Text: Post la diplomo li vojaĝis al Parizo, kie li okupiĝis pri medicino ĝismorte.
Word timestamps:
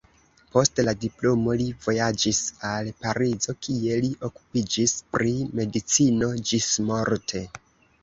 Post 0.53 0.79
la 0.85 0.93
diplomo 1.03 1.57
li 1.59 1.67
vojaĝis 1.87 2.39
al 2.71 2.91
Parizo, 3.05 3.57
kie 3.67 4.01
li 4.09 4.11
okupiĝis 4.31 4.99
pri 5.15 5.39
medicino 5.63 6.35
ĝismorte. 6.53 7.49